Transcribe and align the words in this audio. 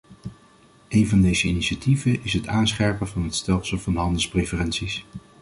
Een 0.89 1.07
van 1.07 1.21
deze 1.21 1.47
initiatieven 1.47 2.23
is 2.23 2.33
het 2.33 2.47
aanscherpen 2.47 3.07
van 3.07 3.23
het 3.23 3.35
stelsel 3.35 3.79
van 3.79 3.95
handelspreferenties. 3.95 5.05